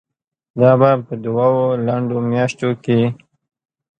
[0.59, 1.51] دا به په دوو
[1.87, 2.99] لنډو میاشتو کې